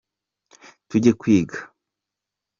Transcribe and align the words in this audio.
Tujye 0.89 1.11
kwiga. 1.19 1.57